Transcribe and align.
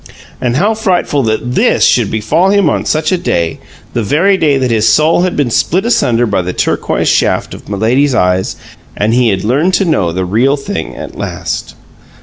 And 0.41 0.55
how 0.55 0.73
frightful 0.73 1.21
that 1.25 1.53
THIS 1.53 1.85
should 1.85 2.09
befall 2.09 2.49
him 2.49 2.71
on 2.71 2.85
such 2.85 3.11
a 3.11 3.19
day, 3.19 3.59
the 3.93 4.01
very 4.01 4.35
day 4.35 4.57
that 4.57 4.71
his 4.71 4.87
soul 4.87 5.21
had 5.21 5.37
been 5.37 5.51
split 5.51 5.85
asunder 5.85 6.25
by 6.25 6.41
the 6.41 6.53
turquoise 6.53 7.07
shafts 7.07 7.53
of 7.53 7.69
Milady's 7.69 8.15
eyes 8.15 8.55
and 8.97 9.13
he 9.13 9.29
had 9.29 9.43
learned 9.43 9.75
to 9.75 9.85
know 9.85 10.11
the 10.11 10.25
Real 10.25 10.57
Thing 10.57 10.95
at 10.95 11.15
last! 11.19 11.75